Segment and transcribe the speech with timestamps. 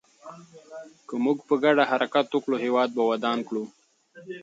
[1.07, 3.63] که موږ په ګډه حرکت وکړو، هېواد به ودان کړو.